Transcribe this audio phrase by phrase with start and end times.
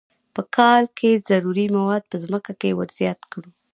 [0.33, 3.49] په کال کې ضروري مواد په ځمکه کې ور زیات کړو.